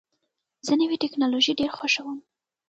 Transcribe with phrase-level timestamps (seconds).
[0.65, 2.19] زه نوې ټکنالوژۍ ډېر خوښوم.